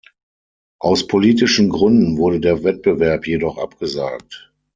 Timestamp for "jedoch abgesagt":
3.27-4.51